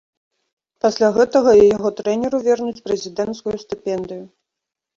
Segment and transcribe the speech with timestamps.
[0.85, 4.21] Пасля гэтага і яго трэнеру вернуць прэзідэнцкую стыпендыю.